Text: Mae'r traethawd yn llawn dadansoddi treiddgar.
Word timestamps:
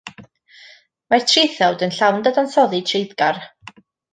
Mae'r 1.13 1.27
traethawd 1.33 1.85
yn 1.89 1.93
llawn 1.99 2.27
dadansoddi 2.29 2.83
treiddgar. 2.93 3.43